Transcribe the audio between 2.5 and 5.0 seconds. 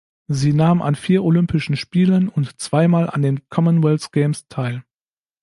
zweimal an den Commonwealth Games teil.